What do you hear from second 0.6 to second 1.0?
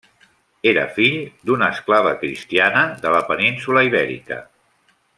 Era